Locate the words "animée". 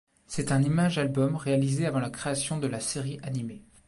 3.21-3.61